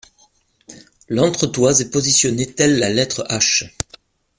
L'entretoise 1.09 1.79
est 1.81 1.91
positionnée 1.91 2.51
telle 2.51 2.79
la 2.79 2.89
lettre 2.89 3.23
H. 3.29 3.69